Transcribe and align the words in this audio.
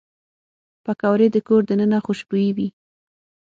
پکورې 0.85 1.27
د 1.31 1.37
کور 1.47 1.61
دننه 1.69 1.97
خوشبويي 2.05 2.49
وي 2.57 2.67